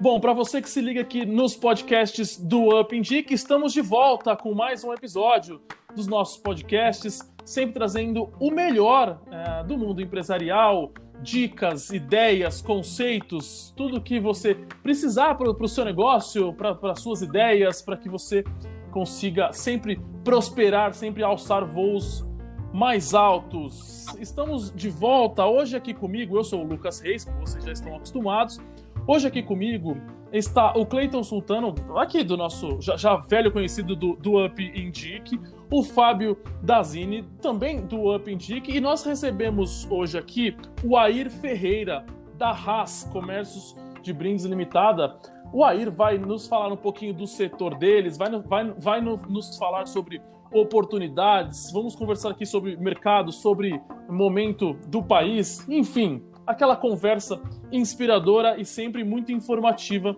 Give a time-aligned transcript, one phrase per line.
[0.00, 4.36] Bom, para você que se liga aqui nos podcasts do Up Indica, estamos de volta
[4.36, 5.60] com mais um episódio
[5.96, 14.00] dos nossos podcasts, sempre trazendo o melhor é, do mundo empresarial, dicas, ideias, conceitos, tudo
[14.00, 18.44] que você precisar para o seu negócio, para suas ideias, para que você
[18.92, 22.24] consiga sempre prosperar, sempre alçar voos
[22.72, 24.06] mais altos.
[24.18, 26.36] Estamos de volta hoje aqui comigo.
[26.36, 28.58] Eu sou o Lucas Reis, como vocês já estão acostumados.
[29.06, 29.96] Hoje aqui comigo
[30.32, 35.38] está o Cleiton Sultano, aqui do nosso já, já velho conhecido do, do Up Indique,
[35.70, 42.06] o Fábio Dazini, também do Up Indique, e nós recebemos hoje aqui o Air Ferreira,
[42.38, 45.18] da Haas Comércios de Brindes Limitada.
[45.52, 49.58] O Air vai nos falar um pouquinho do setor deles, vai, vai, vai no, nos
[49.58, 57.40] falar sobre oportunidades, vamos conversar aqui sobre mercado, sobre momento do país, enfim, aquela conversa
[57.70, 60.16] inspiradora e sempre muito informativa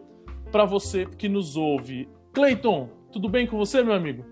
[0.53, 2.09] para você que nos ouve.
[2.33, 4.25] Cleiton, tudo bem com você, meu amigo?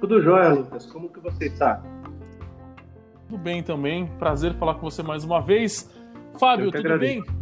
[0.00, 0.86] Tudo jóia, Lucas.
[0.86, 1.82] Como que você está?
[3.28, 4.06] Tudo bem também.
[4.18, 5.90] Prazer falar com você mais uma vez.
[6.38, 7.24] Fábio, tudo agradeço.
[7.24, 7.34] bem?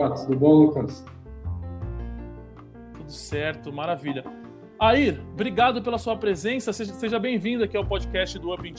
[0.00, 1.04] Ah, tudo bom, Lucas?
[3.08, 4.22] Tudo certo, maravilha.
[4.78, 6.74] Air, obrigado pela sua presença.
[6.74, 8.70] Seja, seja bem-vindo aqui ao podcast do Up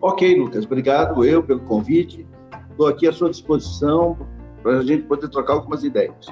[0.00, 0.64] Ok, Lucas.
[0.64, 2.26] Obrigado eu pelo convite.
[2.70, 4.18] Estou aqui à sua disposição
[4.62, 6.28] para a gente poder trocar algumas ideias.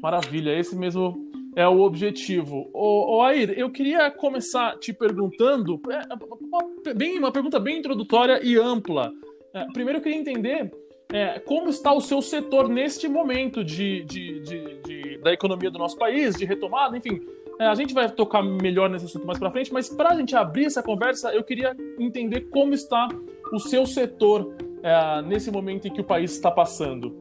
[0.00, 1.14] Maravilha, esse mesmo
[1.54, 2.70] é o objetivo.
[2.72, 6.00] Ô, ô Air, eu queria começar te perguntando, é,
[6.40, 9.12] uma, bem, uma pergunta bem introdutória e ampla.
[9.52, 10.72] É, primeiro eu queria entender
[11.12, 15.78] é, como está o seu setor neste momento de, de, de, de, da economia do
[15.78, 17.20] nosso país, de retomada, enfim.
[17.58, 20.36] É, a gente vai tocar melhor nesse assunto mais para frente, mas para a gente
[20.36, 23.08] abrir essa conversa, eu queria entender como está
[23.52, 27.16] o seu setor é, nesse momento em que o país está passando?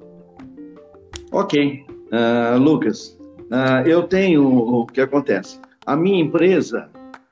[1.32, 3.18] Ok, uh, Lucas,
[3.52, 5.60] uh, eu tenho o que acontece.
[5.86, 6.90] A minha empresa,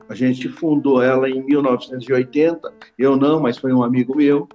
[0.08, 2.72] a gente fundou ela em 1980.
[2.97, 4.47] Eu não, mas foi um amigo meu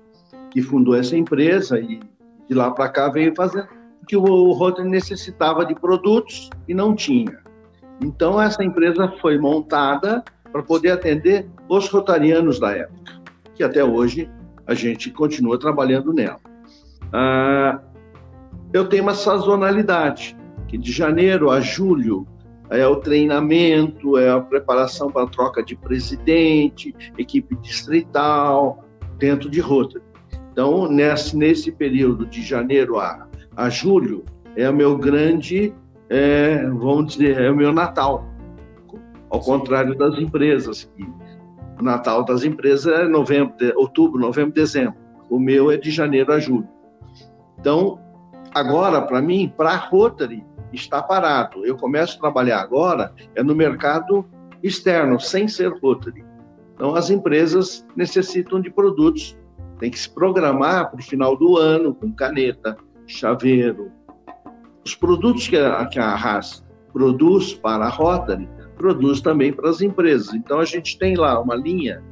[0.50, 2.00] que fundou essa empresa e
[2.48, 3.68] de lá para cá veio fazendo
[4.06, 7.38] que o Rotary necessitava de produtos e não tinha.
[8.02, 13.20] Então essa empresa foi montada para poder atender os rotarianos da época,
[13.54, 14.30] que até hoje
[14.66, 16.40] a gente continua trabalhando nela.
[17.12, 17.80] Ah,
[18.72, 20.36] eu tenho uma sazonalidade,
[20.68, 22.26] que de janeiro a julho
[22.70, 28.84] é o treinamento, é a preparação para a troca de presidente, equipe distrital,
[29.18, 30.04] dentro de Rotary.
[30.58, 34.24] Então, nesse, nesse período de janeiro a, a julho,
[34.56, 35.72] é o meu grande,
[36.10, 38.26] é, vamos dizer, é o meu Natal.
[39.30, 41.08] Ao contrário das empresas, que
[41.78, 44.96] o Natal das empresas é novembro, de, outubro, novembro, dezembro.
[45.30, 46.66] O meu é de janeiro a julho.
[47.60, 48.00] Então,
[48.52, 51.64] agora, para mim, para a Rotary, está parado.
[51.64, 54.26] Eu começo a trabalhar agora é no mercado
[54.60, 56.24] externo, sem ser Rotary.
[56.74, 59.38] Então, as empresas necessitam de produtos,
[59.78, 63.90] tem que se programar para o final do ano com caneta, chaveiro.
[64.84, 69.80] Os produtos que a, que a Haas produz para a Rotary produz também para as
[69.80, 70.32] empresas.
[70.34, 72.02] Então, a gente tem lá uma linha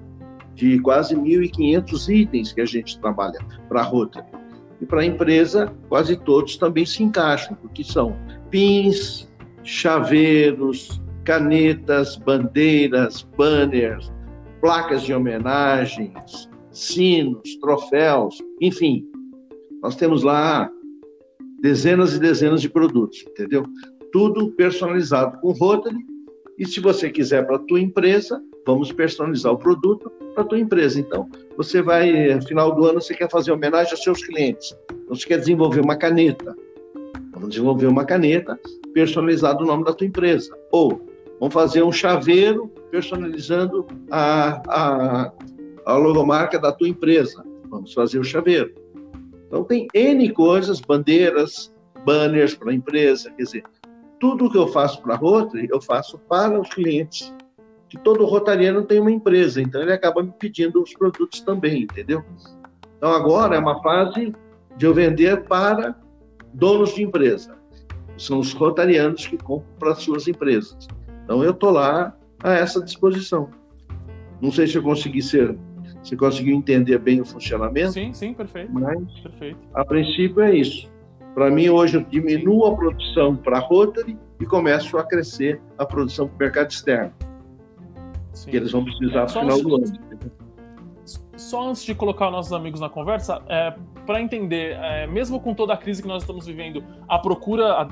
[0.55, 3.39] de quase 1.500 itens que a gente trabalha
[3.69, 4.27] para a Rotary.
[4.81, 8.17] E para a empresa, quase todos também se encaixam, porque são
[8.51, 9.31] pins,
[9.63, 14.13] chaveiros, canetas, bandeiras, banners,
[14.61, 19.07] placas de homenagens, sinos, troféus, enfim.
[19.83, 20.71] Nós temos lá
[21.61, 23.65] dezenas e dezenas de produtos, entendeu?
[24.13, 26.05] Tudo personalizado com Rotary
[26.59, 30.59] e se você quiser para a tua empresa, vamos personalizar o produto para a tua
[30.59, 31.01] empresa.
[31.01, 34.77] Então, você vai, no final do ano, você quer fazer homenagem aos seus clientes.
[34.91, 36.57] Então, você quer desenvolver uma caneta.
[37.33, 38.59] Vamos desenvolver uma caneta
[38.95, 40.57] personalizada o nome da tua empresa.
[40.73, 41.01] Ou
[41.39, 45.33] vamos fazer um chaveiro personalizando a, a,
[45.87, 47.43] a logomarca da tua empresa.
[47.71, 48.75] Vamos fazer o chaveiro.
[49.47, 51.73] Então, tem N coisas, bandeiras,
[52.05, 53.65] banners para a empresa, quer dizer,
[54.21, 57.35] tudo que eu faço para a Rotary, eu faço para os clientes.
[57.89, 62.25] Que todo rotariano tem uma empresa, então ele acaba me pedindo os produtos também, entendeu?
[62.97, 64.35] Então agora é uma fase
[64.77, 65.95] de eu vender para
[66.53, 67.57] donos de empresa.
[68.19, 70.89] São os rotarianos que compram para suas empresas.
[71.23, 73.51] Então eu estou lá a essa disposição.
[74.41, 75.57] Não sei se eu consegui ser,
[76.07, 77.91] se conseguiu entender bem o funcionamento.
[77.91, 78.73] Sim, sim, perfeito.
[78.73, 79.59] Mas perfeito.
[79.75, 80.89] a princípio é isso.
[81.35, 85.85] Para mim, hoje, eu diminuo a produção para a Rotary e começo a crescer a
[85.85, 87.13] produção para o mercado externo.
[88.33, 88.51] Sim.
[88.53, 89.85] Que eles vão precisar no final do ano.
[91.37, 93.75] só antes de colocar nossos amigos na conversa, é,
[94.07, 97.89] para entender, é, mesmo com toda a crise que nós estamos vivendo, a procura a,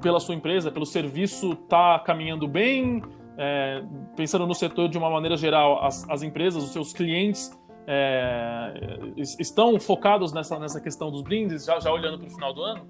[0.00, 3.02] pela sua empresa, pelo serviço, está caminhando bem?
[3.38, 3.82] É,
[4.16, 7.50] pensando no setor de uma maneira geral, as, as empresas, os seus clientes
[7.86, 8.74] é,
[9.16, 12.86] estão focados nessa, nessa questão dos blindes, já, já olhando para o final do ano?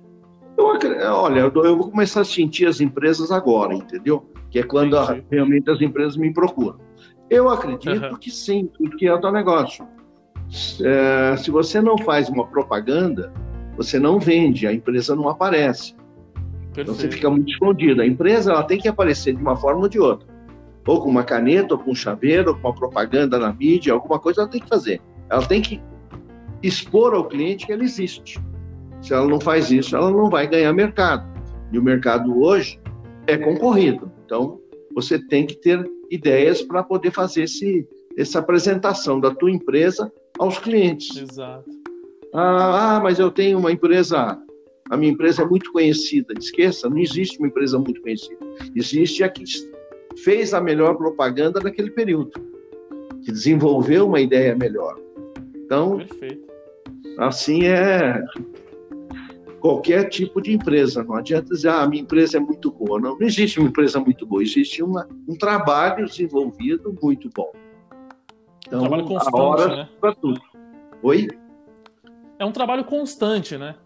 [0.59, 4.27] Eu, olha, eu vou começar a sentir as empresas agora, entendeu?
[4.51, 6.79] Que é quando a, realmente as empresas me procuram.
[7.31, 8.17] Eu acredito uhum.
[8.17, 9.87] que sim, porque é o teu negócio.
[10.85, 13.33] É, se você não faz uma propaganda,
[13.77, 15.95] você não vende, a empresa não aparece.
[16.75, 16.81] Perfeito.
[16.81, 18.03] Então você fica muito escondido.
[18.03, 20.32] A empresa ela tem que aparecer de uma forma ou de outra.
[20.87, 24.19] Ou com uma caneta, ou com um chaveiro, ou com uma propaganda na mídia, alguma
[24.19, 25.01] coisa ela tem que fazer.
[25.31, 25.81] Ela tem que
[26.63, 28.41] expor ao cliente que ela existe.
[29.01, 31.27] Se ela não faz isso, ela não vai ganhar mercado.
[31.73, 32.81] E o mercado hoje
[33.27, 34.11] é concorrido.
[34.25, 34.61] Então,
[34.95, 37.87] você tem que ter ideias para poder fazer esse,
[38.17, 41.17] essa apresentação da tua empresa aos clientes.
[41.17, 41.65] Exato.
[42.35, 44.39] Ah, ah, mas eu tenho uma empresa,
[44.91, 46.33] a minha empresa é muito conhecida.
[46.39, 48.39] Esqueça, não existe uma empresa muito conhecida.
[48.75, 49.45] Existe a que
[50.19, 52.33] fez a melhor propaganda naquele período,
[53.25, 54.99] que desenvolveu uma ideia melhor.
[55.55, 56.47] Então, Perfeito.
[57.19, 58.23] assim é
[59.61, 61.05] qualquer tipo de empresa.
[61.05, 63.01] Não adianta dizer, ah, a minha empresa é muito boa.
[63.01, 67.53] Não, não existe uma empresa muito boa, existe uma, um trabalho desenvolvido muito bom.
[68.67, 69.89] Então, um trabalho constante, a hora né?
[70.01, 70.41] para tudo.
[71.03, 71.29] Oi?
[72.39, 73.77] É um trabalho constante, né?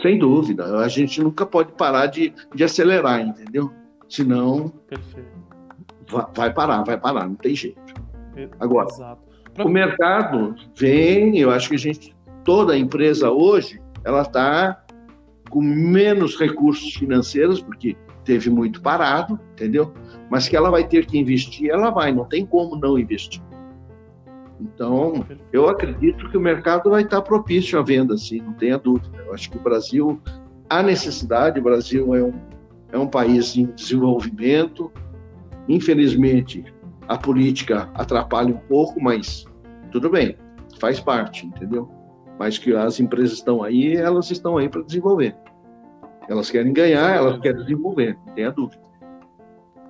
[0.00, 0.78] Sem dúvida.
[0.78, 3.70] A gente nunca pode parar de, de acelerar, entendeu?
[4.08, 4.68] Senão.
[4.88, 5.41] Perfeito.
[6.34, 7.80] Vai, parar, vai parar, não tem jeito.
[8.60, 8.88] Agora,
[9.54, 9.64] pra...
[9.64, 12.14] o mercado vem, eu acho que a gente,
[12.44, 14.82] toda empresa hoje, ela está
[15.50, 19.92] com menos recursos financeiros, porque teve muito parado, entendeu?
[20.30, 23.42] Mas que ela vai ter que investir, ela vai, não tem como não investir.
[24.60, 29.18] Então, eu acredito que o mercado vai estar propício à venda, sim, não tenha dúvida.
[29.26, 30.20] Eu acho que o Brasil,
[30.70, 32.32] há necessidade, o Brasil é um,
[32.92, 34.90] é um país em desenvolvimento.
[35.68, 36.64] Infelizmente,
[37.08, 39.44] a política atrapalha um pouco, mas
[39.90, 40.36] tudo bem,
[40.78, 42.02] faz parte, entendeu?
[42.42, 45.36] mas que as empresas estão aí, elas estão aí para desenvolver.
[46.28, 48.82] Elas querem ganhar, elas querem desenvolver, não tenha dúvida.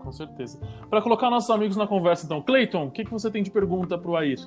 [0.00, 0.60] Com certeza.
[0.90, 3.96] Para colocar nossos amigos na conversa, então, Cleiton, o que, que você tem de pergunta
[3.96, 4.38] para o Air?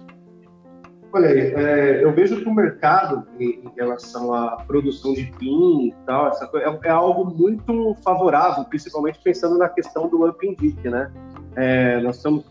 [1.16, 5.96] Olha é, eu vejo que o mercado, em, em, relação à produção de PIN e
[6.06, 10.78] tal, essa coisa, é, é, algo muito favorável, principalmente pensando na questão do Up Indic,
[10.90, 11.10] né?
[11.56, 12.44] É, nós estamos,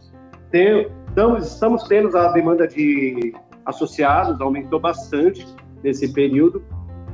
[0.50, 3.34] ter, estamos, estamos tendo a demanda de
[3.66, 5.46] associados, aumentou bastante
[5.82, 6.64] nesse período.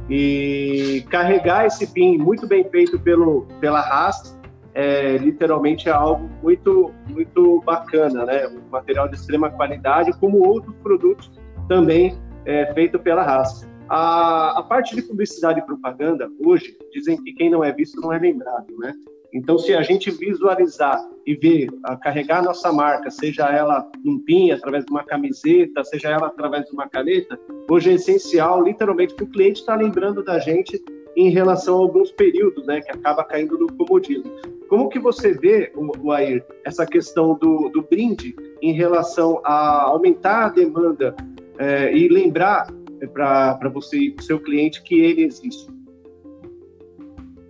[0.08, 4.39] E carregar esse PIN muito bem feito pelo, pela Haas
[4.75, 8.46] é, literalmente é algo muito, muito bacana, né?
[8.49, 11.31] Um material de extrema qualidade, como outros produtos
[11.69, 13.69] também é, feito pela Haas.
[13.88, 18.12] A, a parte de publicidade e propaganda, hoje, dizem que quem não é visto não
[18.12, 18.94] é lembrado, né?
[19.32, 24.19] Então, se a gente visualizar e ver, a carregar a nossa marca, seja ela num
[24.19, 27.38] pin, através de uma camiseta, seja ela através de uma caneta,
[27.70, 30.82] hoje é essencial, literalmente, que o cliente está lembrando da gente
[31.16, 34.31] em relação a alguns períodos, né, que acaba caindo no comodismo.
[34.70, 40.44] Como que você vê, o Air, essa questão do, do brinde em relação a aumentar
[40.44, 41.12] a demanda
[41.58, 42.72] é, e lembrar
[43.12, 45.68] para você e o seu cliente que ele existe?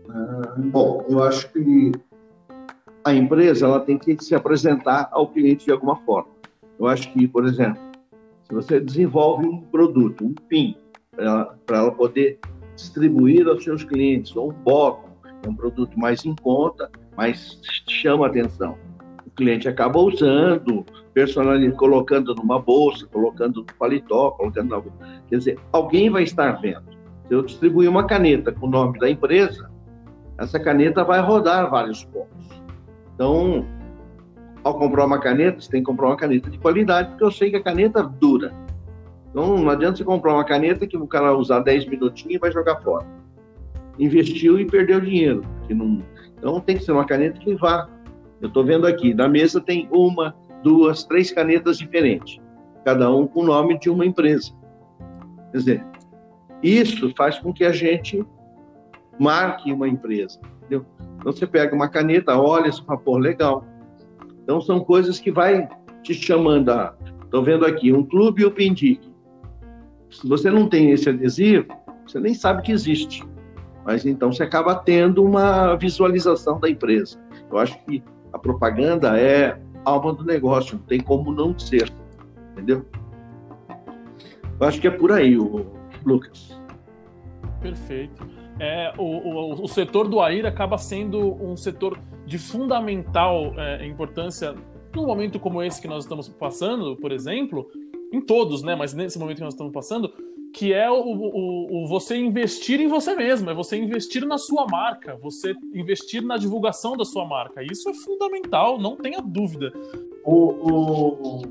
[0.09, 1.93] Ah, bom, eu acho que
[3.05, 6.31] a empresa ela tem que se apresentar ao cliente de alguma forma.
[6.79, 7.83] Eu acho que, por exemplo,
[8.45, 10.75] se você desenvolve um produto, um PIN,
[11.67, 12.39] para ela, poder
[12.75, 15.11] distribuir aos seus clientes, ou um bottom,
[15.45, 18.77] é um produto mais em conta, mas chama atenção.
[19.27, 24.83] O cliente acaba usando, personalizando, colocando numa bolsa, colocando no paletó, colocando na...
[25.29, 26.91] Quer dizer, alguém vai estar vendo.
[27.29, 29.71] Se eu distribuir uma caneta com o nome da empresa,
[30.39, 32.63] essa caneta vai rodar vários pontos.
[33.15, 33.67] Então,
[34.65, 37.51] ao comprar uma caneta, você tem que comprar uma caneta de qualidade, porque eu sei
[37.51, 38.53] que a caneta dura.
[39.31, 42.51] Então, não adianta você comprar uma caneta que o cara usar 10 minutinhos e vai
[42.51, 43.07] jogar fora.
[43.99, 45.43] Investiu e perdeu dinheiro.
[45.67, 46.03] Que não...
[46.41, 47.89] Então, tem que ser uma caneta que vá.
[48.41, 52.41] Eu estou vendo aqui, na mesa tem uma, duas, três canetas diferentes,
[52.85, 54.51] cada um com o nome de uma empresa.
[55.53, 55.87] Quer dizer,
[56.63, 58.25] isso faz com que a gente
[59.19, 60.41] marque uma empresa.
[60.57, 60.87] Entendeu?
[61.19, 63.65] Então você pega uma caneta, olha, esse vapor legal.
[64.43, 65.69] Então são coisas que vai
[66.03, 66.95] te chamando a.
[67.25, 69.09] Estou vendo aqui, um clube e o Pindic.
[70.11, 71.69] Se você não tem esse adesivo,
[72.07, 73.23] você nem sabe que existe.
[73.85, 77.19] Mas então você acaba tendo uma visualização da empresa.
[77.51, 81.91] Eu acho que a propaganda é alma do negócio, não tem como não ser.
[82.53, 82.85] Entendeu?
[84.61, 85.67] Eu acho que é por aí, o
[86.05, 86.61] Lucas.
[87.61, 88.27] Perfeito.
[88.59, 94.55] É, o, o, o setor do AIR acaba sendo um setor de fundamental é, importância
[94.95, 97.69] num momento como esse que nós estamos passando, por exemplo,
[98.13, 98.75] em todos, né?
[98.75, 100.13] Mas nesse momento que nós estamos passando,
[100.53, 104.67] que é o, o, o, você investir em você mesmo, é você investir na sua
[104.67, 107.63] marca, você investir na divulgação da sua marca.
[107.63, 109.73] Isso é fundamental, não tenha dúvida.
[110.25, 111.43] O, o...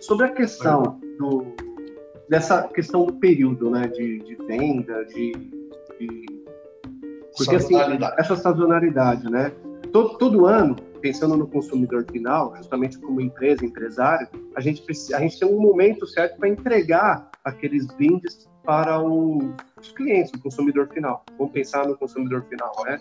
[0.00, 1.54] sobre a questão do,
[2.28, 5.32] dessa questão do período, né, de, de venda, de,
[5.98, 6.42] de...
[7.36, 7.74] porque assim
[8.18, 9.52] essa sazonalidade, né?
[9.92, 15.20] Todo, todo ano pensando no consumidor final, justamente como empresa, empresário, a gente, precisa, a
[15.20, 20.88] gente tem um momento certo para entregar aqueles brindes para o, os clientes, o consumidor
[20.88, 21.24] final.
[21.38, 23.00] Vamos pensar no consumidor final, né?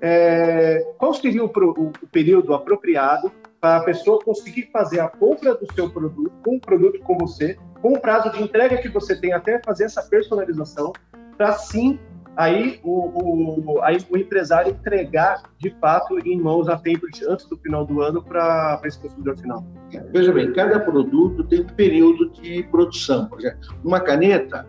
[0.00, 5.54] É, qual seria o, o, o, período apropriado para a pessoa conseguir fazer a compra
[5.54, 9.32] do seu produto, com produto com você, com o prazo de entrega que você tem
[9.32, 10.92] até fazer essa personalização,
[11.36, 11.98] para sim
[12.36, 17.56] aí o, o, aí o empresário entregar de fato em mãos a tempo antes do
[17.56, 19.64] final do ano para esse consumidor final.
[20.12, 23.26] Veja bem, cada produto tem um período de produção.
[23.26, 24.66] Por exemplo, uma caneta,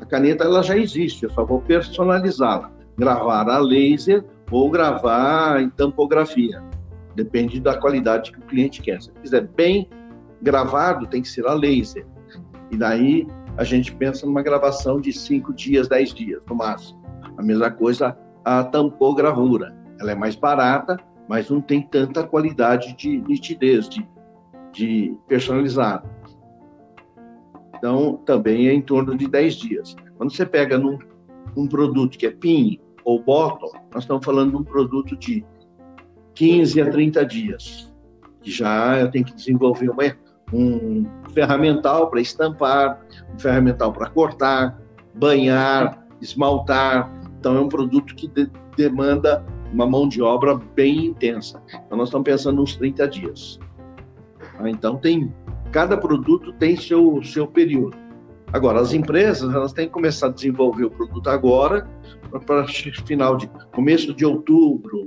[0.00, 5.70] a caneta ela já existe, eu só vou personalizá-la, gravar a laser ou gravar em
[5.70, 6.62] tampografia.
[7.14, 9.00] Depende da qualidade que o cliente quer.
[9.00, 9.88] Se quiser bem
[10.42, 12.04] gravado, tem que ser a laser.
[12.72, 17.03] E daí a gente pensa numa gravação de 5 dias, 10 dias, no máximo.
[17.36, 19.74] A mesma coisa a tampogravura.
[19.98, 20.98] Ela é mais barata,
[21.28, 24.06] mas não tem tanta qualidade de nitidez, de,
[24.72, 26.08] de personalizado.
[27.76, 29.96] Então, também é em torno de 10 dias.
[30.16, 30.98] Quando você pega num,
[31.56, 35.44] um produto que é PIN ou bottom, nós estamos falando de um produto de
[36.34, 37.92] 15 a 30 dias.
[38.42, 40.04] Já eu tenho que desenvolver uma,
[40.52, 43.00] um ferramental para estampar,
[43.34, 44.78] um ferramental para cortar,
[45.14, 47.10] banhar, esmaltar,
[47.44, 51.62] então, é um produto que de, demanda uma mão de obra bem intensa.
[51.68, 53.60] Então, nós estamos pensando uns 30 dias.
[54.58, 55.30] Ah, então, tem
[55.70, 57.94] cada produto tem seu, seu período.
[58.50, 61.86] Agora, as empresas elas têm que começar a desenvolver o produto agora,
[62.46, 62.66] para
[63.06, 65.06] final de começo de outubro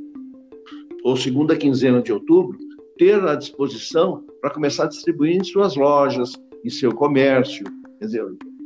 [1.04, 2.56] ou segunda quinzena de outubro,
[3.00, 7.66] ter à disposição para começar a distribuir em suas lojas, em seu comércio,
[8.00, 8.24] dizer,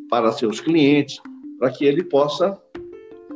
[0.09, 1.21] para seus clientes,
[1.57, 2.59] para que ele possa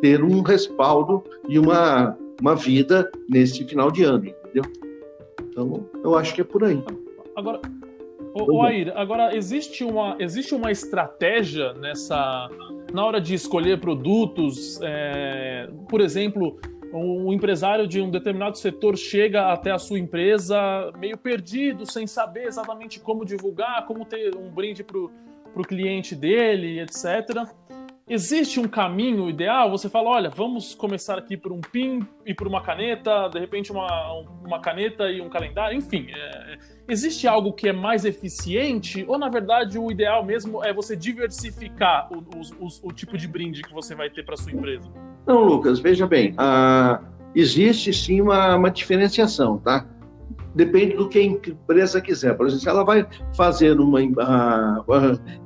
[0.01, 4.63] ter um respaldo e uma, uma vida nesse final de ano, entendeu?
[5.41, 6.83] Então, eu acho que é por aí.
[7.35, 7.61] Agora,
[8.33, 12.49] o, Air, agora existe uma, existe uma estratégia nessa
[12.93, 16.59] na hora de escolher produtos, é, por exemplo,
[16.93, 22.45] um empresário de um determinado setor chega até a sua empresa meio perdido, sem saber
[22.45, 27.49] exatamente como divulgar, como ter um brinde para o cliente dele, etc.
[28.07, 29.71] Existe um caminho ideal?
[29.71, 33.71] Você fala, olha, vamos começar aqui por um PIN e por uma caneta, de repente
[33.71, 33.87] uma,
[34.45, 36.05] uma caneta e um calendário, enfim.
[36.11, 36.57] É,
[36.87, 39.03] existe algo que é mais eficiente?
[39.07, 43.27] Ou, na verdade, o ideal mesmo é você diversificar o, o, o, o tipo de
[43.27, 44.87] brinde que você vai ter para sua empresa?
[45.25, 49.83] Não, Lucas, veja bem, uh, existe sim uma, uma diferenciação, tá?
[50.53, 52.37] depende do que a empresa quiser.
[52.37, 53.99] Por exemplo, ela vai fazer uma,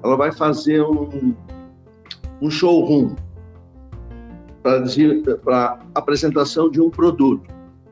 [0.03, 1.33] ela vai fazer um,
[2.41, 3.15] um showroom
[5.43, 7.49] para apresentação de um produto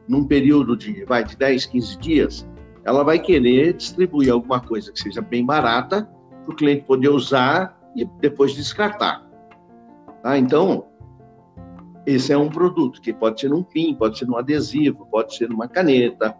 [0.07, 2.47] num período de, vai, de 10, 15 dias,
[2.83, 6.09] ela vai querer distribuir alguma coisa que seja bem barata
[6.45, 9.27] para o cliente poder usar e depois descartar.
[10.23, 10.37] Tá?
[10.37, 10.85] Então,
[12.05, 15.51] esse é um produto que pode ser um pin, pode ser um adesivo, pode ser
[15.51, 16.33] uma caneta.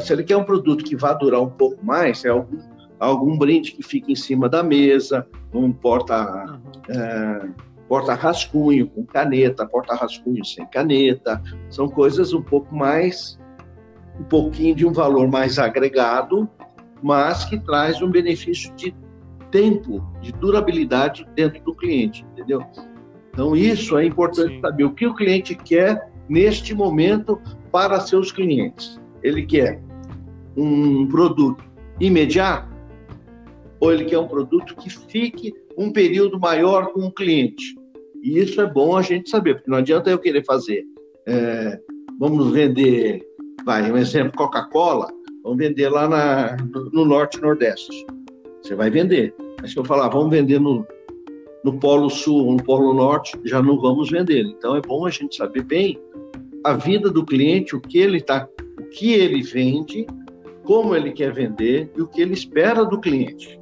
[0.00, 2.58] Se ele quer um produto que vá durar um pouco mais, é algum,
[3.00, 6.94] algum brinde que fique em cima da mesa, um porta, uhum.
[6.94, 7.48] é,
[7.88, 13.40] porta-rascunho com caneta, porta-rascunho sem caneta, são coisas um pouco mais,
[14.20, 16.48] um pouquinho de um valor mais agregado,
[17.02, 18.94] mas que traz um benefício de
[19.50, 22.62] tempo, de durabilidade dentro do cliente, entendeu?
[23.32, 24.60] Então isso é importante Sim.
[24.60, 27.40] saber o que o cliente quer neste momento
[27.72, 29.00] para seus clientes.
[29.22, 29.82] Ele quer
[30.56, 31.64] um produto
[31.98, 32.70] imediato
[33.80, 37.74] ou ele quer um produto que fique um período maior com o cliente.
[38.22, 40.84] E isso é bom a gente saber, porque não adianta eu querer fazer.
[41.26, 41.78] É,
[42.18, 43.26] vamos vender,
[43.64, 45.08] vai, um exemplo, Coca-Cola,
[45.42, 46.56] vamos vender lá na,
[46.92, 48.06] no Norte Nordeste.
[48.62, 49.34] Você vai vender.
[49.60, 50.86] Mas se eu falar, vamos vender no,
[51.64, 54.44] no Polo Sul ou no Polo Norte, já não vamos vender.
[54.44, 55.98] Então é bom a gente saber bem
[56.64, 58.46] a vida do cliente, o que ele tá,
[58.78, 60.06] o que ele vende,
[60.64, 63.59] como ele quer vender e o que ele espera do cliente.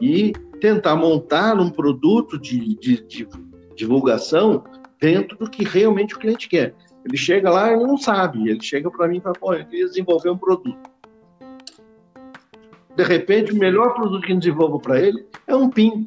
[0.00, 3.28] E tentar montar um produto de, de, de
[3.74, 4.64] divulgação
[5.00, 6.74] dentro do que realmente o cliente quer.
[7.04, 9.86] Ele chega lá e não sabe, ele chega para mim e fala, pô, eu queria
[9.86, 10.90] desenvolver um produto.
[12.96, 16.06] De repente, o melhor produto que eu desenvolvo para ele é um PIN.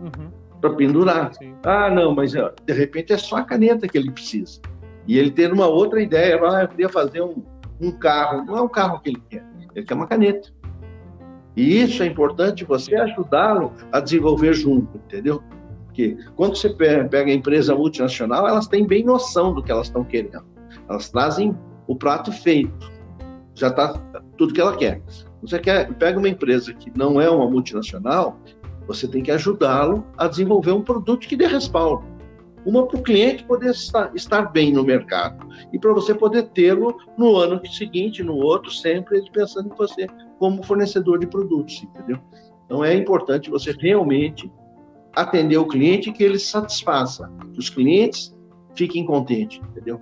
[0.00, 0.30] Uhum.
[0.60, 1.34] Para pendurar.
[1.34, 1.54] Sim.
[1.64, 4.60] Ah, não, mas de repente é só a caneta que ele precisa.
[5.06, 7.42] E ele tem uma outra ideia, ah, eu queria fazer um,
[7.80, 8.44] um carro.
[8.44, 10.50] Não é um carro que ele quer, ele quer uma caneta.
[11.56, 15.42] E isso é importante você ajudá-lo a desenvolver junto, entendeu?
[15.86, 20.04] Porque quando você pega a empresa multinacional, elas têm bem noção do que elas estão
[20.04, 20.44] querendo.
[20.88, 22.90] Elas trazem o prato feito.
[23.54, 23.92] Já está
[24.36, 25.02] tudo que ela quer.
[25.42, 28.38] Você quer, pega uma empresa que não é uma multinacional,
[28.86, 32.04] você tem que ajudá-lo a desenvolver um produto que dê respaldo.
[32.64, 37.36] Uma para o cliente poder estar, bem no mercado e para você poder tê-lo no
[37.36, 40.06] ano seguinte, no outro, sempre ele pensando em você
[40.38, 42.18] como fornecedor de produtos, entendeu?
[42.66, 44.50] Então é importante você realmente
[45.14, 48.36] atender o cliente que ele satisfaça, que os clientes
[48.74, 50.00] fiquem contentes, entendeu?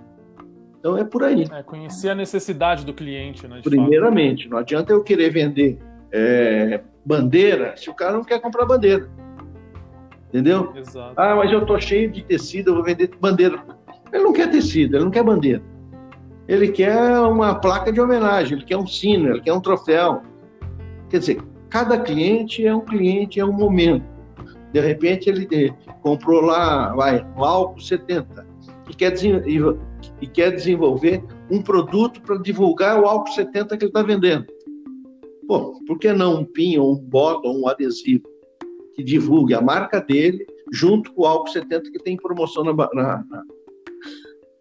[0.79, 1.45] Então é por aí.
[1.51, 3.61] É, conhecer a necessidade do cliente, né?
[3.63, 4.53] Primeiramente, fato.
[4.53, 5.79] não adianta eu querer vender
[6.13, 9.09] é, bandeira se o cara não quer comprar bandeira.
[10.29, 10.73] Entendeu?
[10.77, 11.15] Exato.
[11.17, 13.63] Ah, mas eu tô cheio de tecido, eu vou vender bandeira.
[14.13, 15.63] Ele não quer tecido, ele não quer bandeira.
[16.47, 20.23] Ele quer uma placa de homenagem, ele quer um sino, ele quer um troféu.
[21.09, 24.05] Quer dizer, cada cliente é um cliente, é um momento.
[24.73, 28.47] De repente ele eh, comprou lá, vai, um álcool 70
[28.91, 29.15] e quer,
[30.21, 34.47] e quer desenvolver um produto para divulgar o álcool 70 que ele está vendendo.
[35.47, 38.25] Pô, por que não um pin, ou um botão, um adesivo
[38.99, 43.25] que divulgue a marca dele junto com o álcool 70 que tem promoção na, na,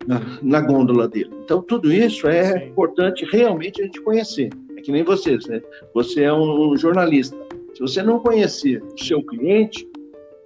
[0.06, 1.32] na, na gôndola dele?
[1.44, 2.68] Então, tudo isso é Sim.
[2.68, 4.52] importante realmente a gente conhecer.
[4.78, 5.60] É que nem vocês, né?
[5.96, 7.36] Você é um jornalista.
[7.74, 9.90] Se você não conhecer o seu cliente,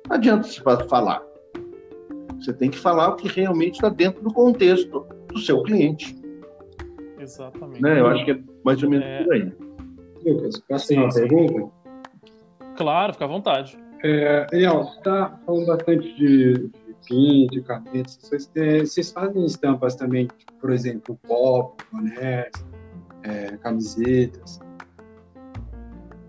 [0.07, 1.21] não adianta você falar.
[2.39, 6.16] Você tem que falar o que realmente está dentro do contexto do seu cliente.
[7.20, 7.81] Exatamente.
[7.81, 8.00] Né?
[8.00, 9.24] Eu acho que é mais ou menos é...
[9.25, 9.51] por aí.
[10.25, 11.80] Lucas, posso fazer uma pergunta?
[12.75, 13.77] Claro, fica à vontade.
[14.03, 18.18] É, Eliel, você está falando bastante de, de PIN, de canetas.
[18.22, 22.51] Vocês, é, vocês, fazem estampas também, tipo, por exemplo, pop, bonés,
[23.24, 24.60] é, camisetas?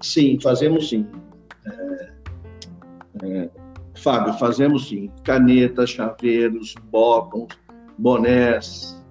[0.03, 1.07] Sim, fazemos sim.
[1.67, 2.13] É,
[3.25, 3.51] é
[3.95, 5.11] Fábio, fazemos sim.
[5.23, 7.49] Canetas, chaveiros, botões,
[7.99, 9.05] bonés,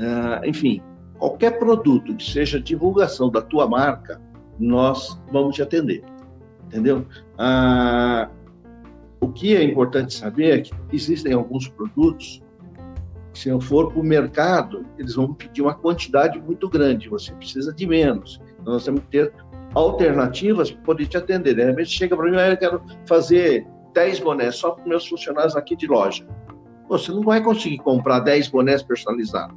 [0.00, 0.80] uh, enfim,
[1.18, 4.20] qualquer produto que seja divulgação da tua marca,
[4.58, 6.02] nós vamos te atender.
[6.68, 7.06] Entendeu?
[7.38, 8.30] Uh,
[9.20, 12.42] o que é importante saber é que existem alguns produtos
[13.32, 17.32] que, se eu for para o mercado, eles vão pedir uma quantidade muito grande, você
[17.32, 18.40] precisa de menos.
[18.60, 19.32] Então, nós temos que ter
[19.74, 21.54] alternativas para poder te atender.
[21.54, 25.56] De repente, chega para mim, ah, eu quero fazer 10 bonés só para meus funcionários
[25.56, 26.26] aqui de loja.
[26.88, 29.56] Você não vai conseguir comprar 10 bonés personalizados.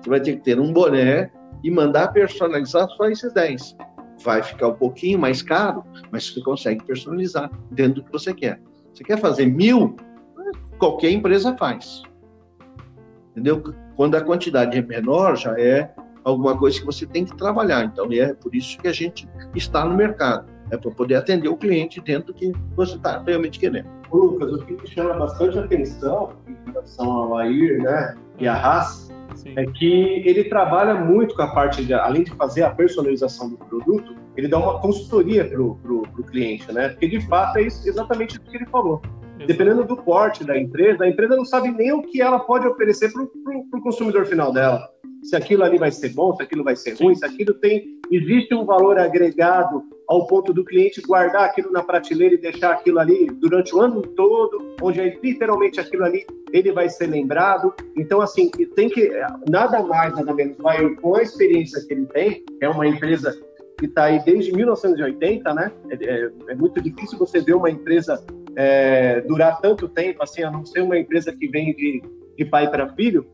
[0.00, 1.30] Você vai ter que ter um boné
[1.62, 3.76] e mandar personalizar só esses 10.
[4.22, 8.60] Vai ficar um pouquinho mais caro, mas você consegue personalizar dentro do que você quer.
[8.92, 9.96] Você quer fazer mil?
[10.78, 12.02] Qualquer empresa faz.
[13.30, 13.62] Entendeu?
[13.96, 15.92] Quando a quantidade é menor, já é
[16.24, 17.84] alguma coisa que você tem que trabalhar.
[17.84, 21.56] Então, é por isso que a gente está no mercado é para poder atender o
[21.56, 23.88] cliente dentro do que você está realmente querendo.
[24.12, 29.09] Lucas, o que me chama bastante atenção em relação ao Air né, e a Haas
[29.34, 29.54] Sim.
[29.56, 33.56] é que ele trabalha muito com a parte, de, além de fazer a personalização do
[33.56, 36.90] produto, ele dá uma consultoria para o cliente, né?
[36.90, 39.00] Porque de fato é isso, exatamente o que ele falou.
[39.40, 39.46] Exato.
[39.46, 43.12] Dependendo do porte da empresa, a empresa não sabe nem o que ela pode oferecer
[43.12, 44.88] para o consumidor final dela
[45.22, 48.00] se aquilo ali vai ser bom, se aquilo vai ser ruim, se aquilo tem.
[48.10, 52.98] Existe um valor agregado ao ponto do cliente guardar aquilo na prateleira e deixar aquilo
[52.98, 57.72] ali durante o ano todo, onde é literalmente aquilo ali ele vai ser lembrado.
[57.96, 59.10] Então, assim, tem que.
[59.48, 63.38] Nada mais, nada menos, vai com a experiência que ele tem, é uma empresa
[63.78, 65.72] que está aí desde 1980, né?
[65.90, 68.22] É, é, é, muito difícil você ver uma empresa
[68.56, 72.02] é, durar tanto tempo, assim, a não ser uma empresa que vem de,
[72.36, 73.26] de pai para filho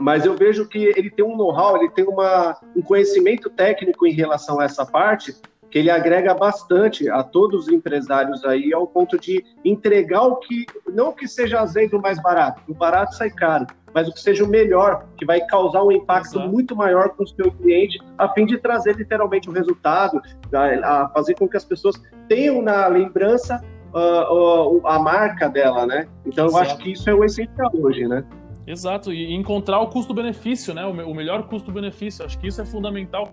[0.00, 4.12] mas eu vejo que ele tem um know-how, ele tem uma, um conhecimento técnico em
[4.12, 5.36] relação a essa parte
[5.70, 10.66] que ele agrega bastante a todos os empresários aí ao ponto de entregar o que
[10.92, 14.20] não que seja às vezes o mais barato, o barato sai caro, mas o que
[14.20, 16.48] seja o melhor, que vai causar um impacto Exato.
[16.48, 20.20] muito maior para o seu cliente, a fim de trazer literalmente o resultado,
[20.52, 23.62] a, a fazer com que as pessoas tenham na lembrança
[23.94, 26.06] uh, uh, a marca dela, né?
[26.24, 26.64] Então Exato.
[26.64, 28.24] eu acho que isso é o essencial hoje, né?
[28.66, 30.84] Exato, e encontrar o custo-benefício, né?
[30.84, 32.24] O melhor custo-benefício.
[32.24, 33.30] Acho que isso é fundamental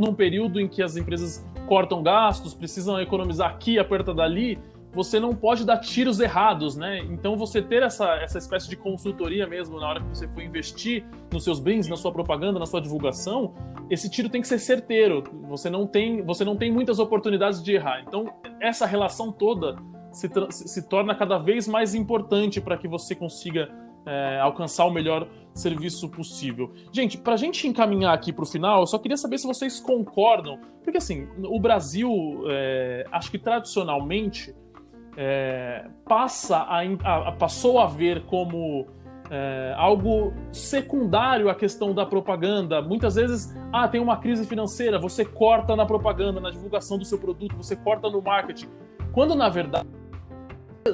[0.00, 4.58] num período em que as empresas cortam gastos, precisam economizar aqui, aperta dali,
[4.96, 7.00] você não pode dar tiros errados, né?
[7.00, 11.04] Então você ter essa, essa espécie de consultoria mesmo na hora que você for investir
[11.30, 13.54] nos seus bens, na sua propaganda, na sua divulgação,
[13.90, 15.22] esse tiro tem que ser certeiro.
[15.50, 18.00] Você não tem, você não tem muitas oportunidades de errar.
[18.00, 19.76] Então essa relação toda
[20.10, 23.68] se, se torna cada vez mais importante para que você consiga
[24.06, 26.72] é, alcançar o melhor serviço possível.
[26.90, 29.78] Gente, para a gente encaminhar aqui para o final, eu só queria saber se vocês
[29.78, 32.10] concordam, porque assim, o Brasil,
[32.48, 34.54] é, acho que tradicionalmente
[35.16, 38.86] é, passa a, a, passou a ver como
[39.30, 42.82] é, algo secundário à questão da propaganda.
[42.82, 47.18] Muitas vezes, ah, tem uma crise financeira, você corta na propaganda, na divulgação do seu
[47.18, 48.68] produto, você corta no marketing.
[49.12, 49.86] Quando na verdade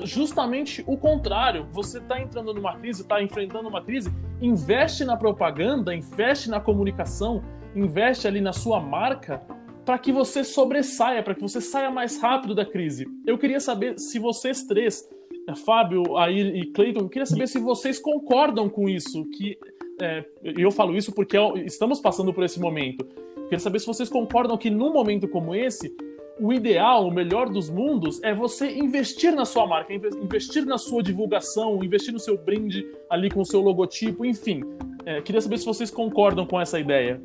[0.05, 1.67] justamente o contrário.
[1.73, 7.43] Você está entrando numa crise, está enfrentando uma crise, investe na propaganda, investe na comunicação,
[7.75, 9.43] investe ali na sua marca
[9.85, 13.07] para que você sobressaia, para que você saia mais rápido da crise.
[13.27, 15.09] Eu queria saber se vocês três,
[15.49, 19.59] é, Fábio, Air e Clayton, eu queria saber se vocês concordam com isso, que
[20.01, 23.07] é, eu falo isso porque estamos passando por esse momento.
[23.37, 25.95] Eu queria saber se vocês concordam que num momento como esse,
[26.40, 31.03] o ideal, o melhor dos mundos é você investir na sua marca, investir na sua
[31.03, 34.62] divulgação, investir no seu brinde ali com o seu logotipo, enfim.
[35.05, 37.21] É, queria saber se vocês concordam com essa ideia.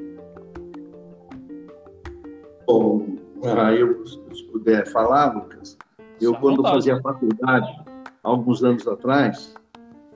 [2.67, 5.77] Bom, ah, eu, se puder falar, Lucas,
[6.19, 6.75] eu Só quando vontade.
[6.75, 7.81] fazia faculdade,
[8.21, 9.55] alguns anos atrás,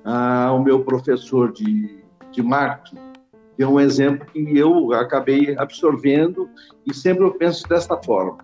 [0.04, 2.98] ah, o meu professor de, de marketing
[3.58, 6.50] deu um exemplo que eu acabei absorvendo
[6.86, 8.40] e sempre eu penso desta forma.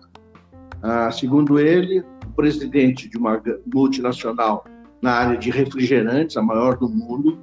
[0.82, 4.64] Ah, segundo ele, o presidente de uma multinacional
[5.02, 7.38] na área de refrigerantes, a maior do mundo,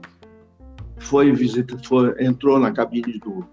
[0.98, 3.46] foi visita, foi, entrou na cabine do,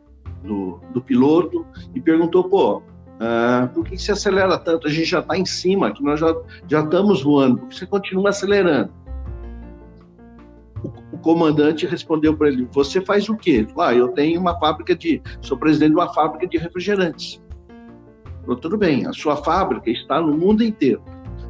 [0.43, 2.83] do, do piloto e perguntou, pô,
[3.25, 4.89] ah, por que se acelera tanto?
[4.89, 6.35] A gente já está em cima, que nós já,
[6.67, 8.91] já estamos voando, por que você continua acelerando?
[10.83, 13.65] O, o comandante respondeu para ele: Você faz o quê?
[13.79, 15.23] Ah, eu tenho uma fábrica de.
[15.41, 17.41] Sou presidente de uma fábrica de refrigerantes.
[18.41, 21.01] Falou, tudo bem, a sua fábrica está no mundo inteiro.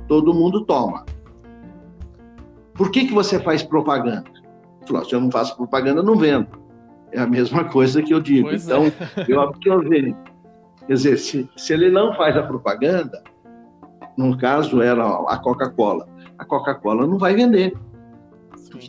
[0.06, 1.06] Todo mundo toma.
[2.74, 4.30] Por que, que você faz propaganda?
[4.86, 6.48] Falou, se eu não faço propaganda, não vendo.
[7.12, 8.48] É a mesma coisa que eu digo.
[8.48, 9.24] Pois então, é.
[9.26, 10.14] eu absorvei.
[10.86, 13.22] Quer dizer, se, se ele não faz a propaganda,
[14.16, 17.72] no caso era a Coca-Cola, a Coca-Cola não vai vender.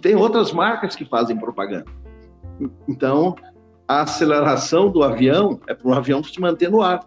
[0.02, 1.86] Tem outras marcas que fazem propaganda.
[2.88, 3.36] Então,
[3.88, 7.02] a aceleração do avião é para o avião se manter no ar.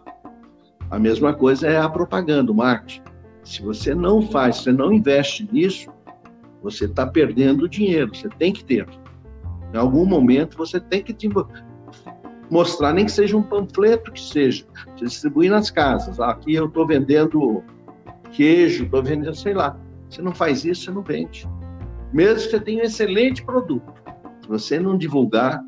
[0.89, 3.01] A mesma coisa é a propaganda, o marketing.
[3.43, 5.91] Se você não faz, se você não investe nisso,
[6.61, 8.15] você está perdendo dinheiro.
[8.15, 8.87] Você tem que ter.
[9.73, 11.13] Em algum momento você tem que
[12.49, 16.19] mostrar, nem que seja um panfleto que seja, distribuir nas casas.
[16.19, 17.63] Aqui eu estou vendendo
[18.31, 19.79] queijo, estou vendendo, sei lá.
[20.09, 21.47] Você não faz isso, você não vende.
[22.13, 23.93] Mesmo que você tenha um excelente produto,
[24.41, 25.61] se você não divulgar,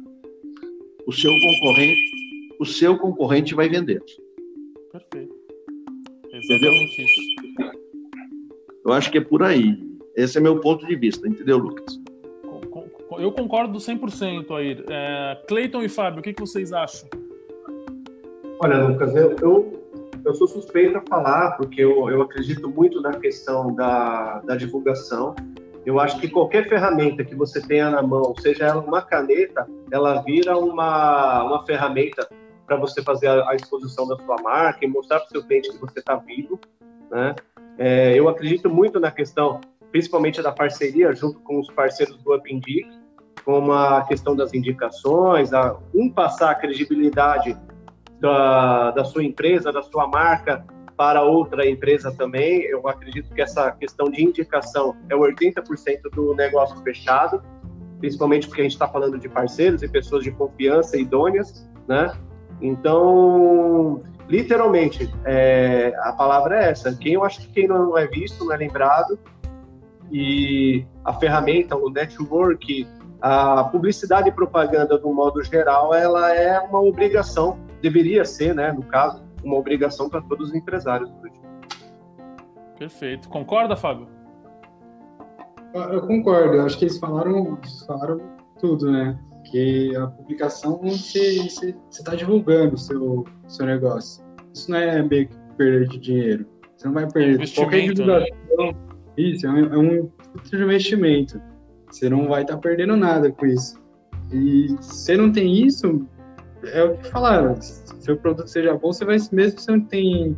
[1.05, 2.11] o seu concorrente,
[2.59, 4.01] o seu concorrente vai vender.
[4.91, 5.33] Perfeito.
[6.31, 7.05] Exatamente entendeu?
[7.05, 7.75] isso.
[8.85, 9.77] Eu acho que é por aí.
[10.15, 11.98] Esse é meu ponto de vista, entendeu, Lucas?
[13.19, 14.83] Eu concordo 100% aí.
[14.89, 17.09] É, Cleiton e Fábio, o que, que vocês acham?
[18.61, 19.83] Olha, Lucas, eu, eu,
[20.23, 25.35] eu sou suspeito a falar, porque eu, eu acredito muito na questão da, da divulgação.
[25.85, 30.21] Eu acho que qualquer ferramenta que você tenha na mão, seja ela uma caneta, ela
[30.21, 32.27] vira uma, uma ferramenta
[32.65, 35.71] para você fazer a, a, exposição da sua marca e mostrar para o seu cliente
[35.71, 36.59] que você está vivo.
[37.09, 37.35] Né?
[37.77, 39.59] É, eu acredito muito na questão,
[39.91, 42.49] principalmente da parceria junto com os parceiros do Up
[43.43, 47.57] como a questão das indicações, a, um passar a credibilidade
[48.19, 52.63] da, da sua empresa, da sua marca para outra empresa também.
[52.63, 57.41] Eu acredito que essa questão de indicação é 80% do negócio fechado,
[57.99, 62.11] principalmente porque a gente está falando de parceiros e pessoas de confiança idôneas, né?
[62.61, 66.93] Então, literalmente, é, a palavra é essa.
[66.93, 69.17] Quem eu acho que quem não é visto não é lembrado
[70.11, 72.87] e a ferramenta, o network,
[73.21, 78.83] a publicidade e propaganda, do modo geral, ela é uma obrigação, deveria ser, né, no
[78.83, 81.39] caso, uma obrigação para todos os empresários hoje.
[82.77, 83.27] Perfeito.
[83.27, 84.07] Concorda, Fábio?
[85.73, 86.55] Eu concordo.
[86.55, 88.21] Eu acho que eles falaram, falaram
[88.59, 89.19] tudo, né?
[89.29, 91.47] Porque a publicação você
[91.91, 94.23] está divulgando o seu, seu negócio.
[94.53, 96.45] Isso não é meio que perda de dinheiro.
[96.75, 97.43] Você não vai perder.
[97.43, 98.37] É Qualquer divulgação.
[98.57, 98.73] Né?
[99.17, 100.11] Isso, é um, é um
[101.89, 103.79] Você não vai estar tá perdendo nada com isso.
[104.31, 106.07] E se você não tem isso,
[106.63, 107.59] é o que falaram.
[107.61, 110.37] Se seu produto seja bom, você vai mesmo se não tem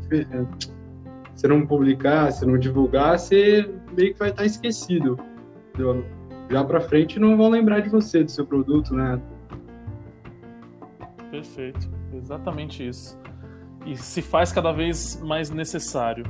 [1.36, 5.20] se não publicar, se não divulgar, você meio que vai estar esquecido.
[6.50, 9.20] Já para frente não vão lembrar de você, do seu produto, né?
[11.32, 13.18] Perfeito, exatamente isso.
[13.86, 16.26] E se faz cada vez mais necessário.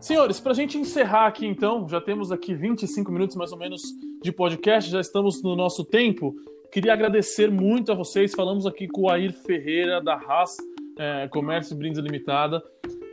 [0.00, 3.82] Senhores, para a gente encerrar aqui então, já temos aqui 25 minutos mais ou menos
[4.22, 6.34] de podcast, já estamos no nosso tempo.
[6.70, 8.32] Queria agradecer muito a vocês.
[8.34, 10.56] Falamos aqui com o Air Ferreira, da Haas
[10.98, 12.62] é, Comércio Brindes Limitada.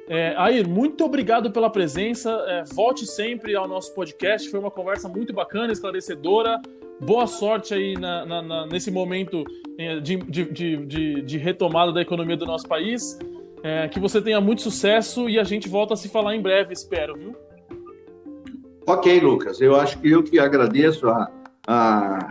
[0.10, 2.32] É, Air, muito obrigado pela presença.
[2.48, 4.50] É, volte sempre ao nosso podcast.
[4.50, 6.62] Foi uma conversa muito bacana, esclarecedora.
[7.00, 9.44] Boa sorte aí na, na, na, nesse momento
[9.78, 10.46] é, de, de,
[10.86, 13.18] de, de, retomada da economia do nosso país.
[13.64, 16.74] É, que você tenha muito sucesso e a gente volta a se falar em breve,
[16.74, 17.47] espero, viu?
[18.88, 19.60] Ok, Lucas.
[19.60, 21.30] Eu acho que eu que agradeço a,
[21.68, 22.30] a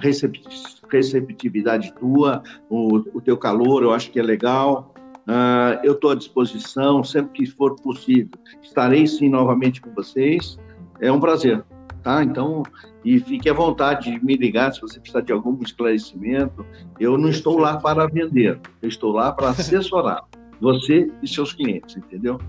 [0.90, 4.94] receptividade tua, o, o teu calor, eu acho que é legal.
[5.28, 8.30] Uh, eu estou à disposição, sempre que for possível.
[8.62, 10.58] Estarei sim novamente com vocês.
[10.98, 11.62] É um prazer,
[12.02, 12.24] tá?
[12.24, 12.62] Então,
[13.04, 16.64] e fique à vontade de me ligar se você precisar de algum esclarecimento.
[16.98, 20.24] Eu não estou lá para vender, eu estou lá para assessorar
[20.58, 22.40] você e seus clientes, entendeu?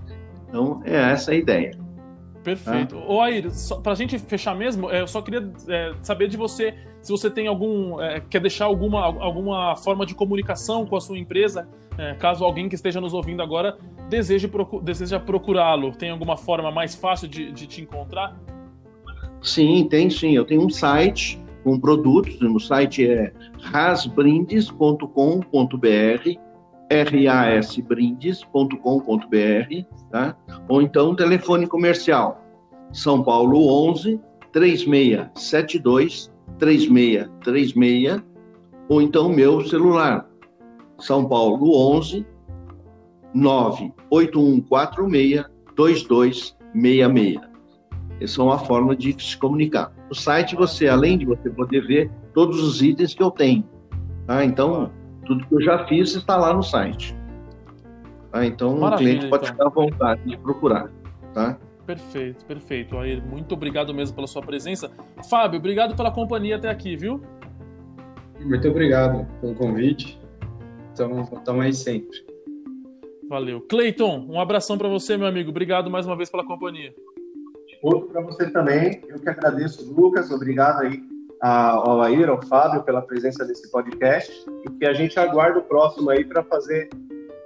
[0.48, 1.87] Então, é essa a ideia.
[2.48, 2.96] Perfeito.
[2.96, 3.12] Ah.
[3.12, 3.50] Ô, Air,
[3.82, 7.30] para a gente fechar mesmo, é, eu só queria é, saber de você se você
[7.30, 8.00] tem algum.
[8.00, 12.68] É, quer deixar alguma, alguma forma de comunicação com a sua empresa, é, caso alguém
[12.68, 13.76] que esteja nos ouvindo agora
[14.08, 15.92] deseje, procu deseja procurá-lo.
[15.92, 18.36] Tem alguma forma mais fácil de, de te encontrar?
[19.42, 20.32] Sim, tem sim.
[20.32, 22.40] Eu tenho um site com produtos.
[22.40, 26.47] O site é rasbrindes.com.br
[26.90, 30.36] rasbrindes.com.br, tá?
[30.68, 32.42] Ou então telefone comercial
[32.92, 34.20] São Paulo 11
[34.52, 38.22] 3672 3636
[38.88, 40.26] ou então meu celular
[40.98, 42.24] São Paulo 11
[43.34, 45.44] 98146
[45.76, 47.48] 2266.
[48.20, 49.92] Essa é uma forma de se comunicar.
[50.08, 53.64] No site você, além de você poder ver todos os itens que eu tenho,
[54.26, 54.44] tá?
[54.44, 54.90] Então,
[55.28, 57.14] tudo que eu já fiz está lá no site.
[58.32, 58.44] Tá?
[58.44, 59.52] Então, Maravilha, o cliente pode então.
[59.52, 60.90] ficar à vontade de procurar.
[61.34, 61.58] Tá?
[61.86, 62.98] Perfeito, perfeito.
[62.98, 64.90] Aí, muito obrigado mesmo pela sua presença.
[65.28, 67.20] Fábio, obrigado pela companhia até aqui, viu?
[68.40, 70.18] Muito obrigado pelo convite.
[70.92, 71.30] Estamos
[71.62, 72.26] aí sempre.
[73.28, 73.60] Valeu.
[73.60, 75.50] Cleiton, um abração para você, meu amigo.
[75.50, 76.94] Obrigado mais uma vez pela companhia.
[77.82, 79.02] Outro para você também.
[79.08, 80.30] Eu que agradeço, Lucas.
[80.30, 81.00] Obrigado aí
[81.40, 84.32] ao Air, ao Fábio, pela presença nesse podcast
[84.64, 86.88] e que a gente aguarda o próximo aí para fazer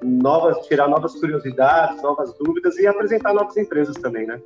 [0.03, 4.41] novas, tirar novas curiosidades, novas dúvidas e apresentar novas empresas também, né?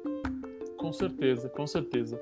[0.76, 2.20] Com certeza, com certeza.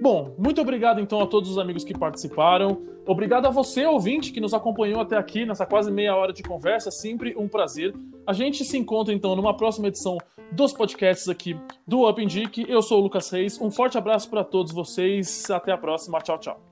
[0.00, 2.82] Bom, muito obrigado então a todos os amigos que participaram.
[3.06, 6.90] Obrigado a você, ouvinte, que nos acompanhou até aqui nessa quase meia hora de conversa.
[6.90, 7.94] Sempre um prazer.
[8.26, 10.18] A gente se encontra então numa próxima edição
[10.52, 12.66] dos podcasts aqui do Up Indique.
[12.68, 13.60] Eu sou o Lucas Reis.
[13.60, 15.48] Um forte abraço para todos vocês.
[15.50, 16.20] Até a próxima.
[16.20, 16.65] Tchau, tchau.